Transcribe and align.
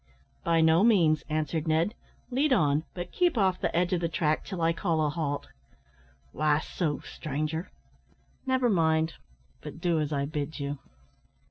"By 0.43 0.61
no 0.61 0.83
means," 0.83 1.23
answered 1.29 1.67
Ned, 1.67 1.93
"lead 2.31 2.51
on; 2.51 2.85
but 2.95 3.11
keep 3.11 3.37
off 3.37 3.61
the 3.61 3.75
edge 3.77 3.93
of 3.93 4.01
the 4.01 4.09
track 4.09 4.43
till 4.43 4.59
I 4.59 4.73
call 4.73 5.05
a 5.05 5.09
halt." 5.11 5.49
"Why 6.31 6.57
so, 6.59 7.01
stranger?" 7.01 7.69
"Never 8.47 8.67
mind, 8.67 9.13
but 9.61 9.79
do 9.79 9.99
as 9.99 10.11
I 10.11 10.25
bid 10.25 10.59
you." 10.59 10.79